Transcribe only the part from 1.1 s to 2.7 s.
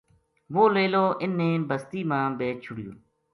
اِن نے بستی ما بیچ